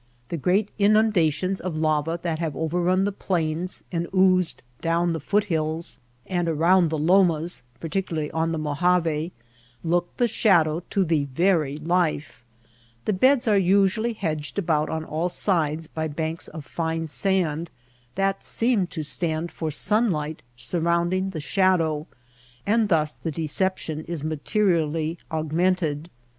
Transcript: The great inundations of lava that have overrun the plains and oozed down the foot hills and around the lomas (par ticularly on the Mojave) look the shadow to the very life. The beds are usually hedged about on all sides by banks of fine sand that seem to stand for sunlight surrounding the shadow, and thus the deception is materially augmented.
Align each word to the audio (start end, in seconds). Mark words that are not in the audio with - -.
The 0.29 0.35
great 0.37 0.69
inundations 0.79 1.59
of 1.61 1.77
lava 1.77 2.19
that 2.23 2.39
have 2.39 2.55
overrun 2.55 3.03
the 3.03 3.11
plains 3.11 3.83
and 3.91 4.07
oozed 4.15 4.63
down 4.81 5.13
the 5.13 5.19
foot 5.19 5.43
hills 5.43 5.99
and 6.25 6.49
around 6.49 6.89
the 6.89 6.97
lomas 6.97 7.61
(par 7.79 7.87
ticularly 7.91 8.31
on 8.33 8.51
the 8.51 8.57
Mojave) 8.57 9.31
look 9.83 10.17
the 10.17 10.27
shadow 10.27 10.81
to 10.89 11.05
the 11.05 11.25
very 11.25 11.77
life. 11.77 12.43
The 13.05 13.13
beds 13.13 13.47
are 13.47 13.59
usually 13.59 14.13
hedged 14.13 14.57
about 14.57 14.89
on 14.89 15.05
all 15.05 15.29
sides 15.29 15.85
by 15.85 16.07
banks 16.07 16.47
of 16.47 16.65
fine 16.65 17.05
sand 17.07 17.69
that 18.15 18.43
seem 18.43 18.87
to 18.87 19.03
stand 19.03 19.51
for 19.51 19.69
sunlight 19.69 20.41
surrounding 20.57 21.29
the 21.29 21.39
shadow, 21.39 22.07
and 22.65 22.89
thus 22.89 23.13
the 23.13 23.29
deception 23.29 24.03
is 24.05 24.23
materially 24.23 25.19
augmented. 25.31 26.09